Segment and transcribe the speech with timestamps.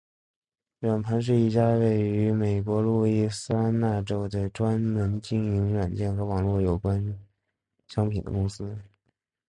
[0.79, 7.15] 软盘是一家位于美国路易斯安那州的专门经营软件和网络有关
[7.87, 8.75] 商品的公司。